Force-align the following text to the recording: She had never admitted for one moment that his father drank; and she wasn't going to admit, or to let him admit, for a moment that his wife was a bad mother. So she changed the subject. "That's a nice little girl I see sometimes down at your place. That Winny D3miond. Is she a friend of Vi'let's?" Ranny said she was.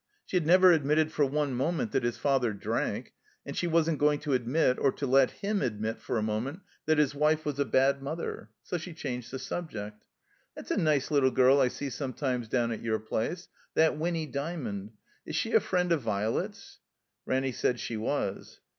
She 0.25 0.35
had 0.35 0.47
never 0.47 0.71
admitted 0.71 1.11
for 1.11 1.27
one 1.27 1.53
moment 1.53 1.91
that 1.91 2.01
his 2.01 2.17
father 2.17 2.53
drank; 2.53 3.13
and 3.45 3.55
she 3.55 3.67
wasn't 3.67 3.99
going 3.99 4.19
to 4.21 4.33
admit, 4.33 4.79
or 4.79 4.91
to 4.93 5.05
let 5.05 5.29
him 5.29 5.61
admit, 5.61 5.99
for 5.99 6.17
a 6.17 6.23
moment 6.23 6.61
that 6.87 6.97
his 6.97 7.13
wife 7.13 7.45
was 7.45 7.59
a 7.59 7.65
bad 7.65 8.01
mother. 8.01 8.49
So 8.63 8.79
she 8.79 8.93
changed 8.95 9.29
the 9.29 9.37
subject. 9.37 10.03
"That's 10.55 10.71
a 10.71 10.77
nice 10.77 11.11
little 11.11 11.29
girl 11.29 11.61
I 11.61 11.67
see 11.67 11.91
sometimes 11.91 12.47
down 12.47 12.71
at 12.71 12.81
your 12.81 12.97
place. 12.97 13.47
That 13.75 13.95
Winny 13.95 14.25
D3miond. 14.25 14.89
Is 15.27 15.35
she 15.35 15.51
a 15.51 15.59
friend 15.59 15.91
of 15.91 16.01
Vi'let's?" 16.01 16.79
Ranny 17.27 17.51
said 17.51 17.79
she 17.79 17.95
was. 17.95 18.59